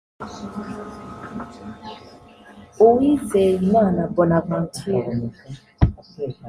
[2.85, 5.11] Uwizeyimana Bonaventure